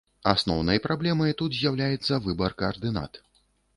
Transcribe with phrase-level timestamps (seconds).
[0.29, 3.21] Асноўнай праблемай тут з'яўляецца выбар каардынат.